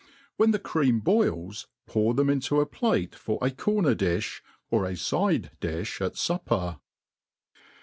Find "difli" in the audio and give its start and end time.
3.93-4.41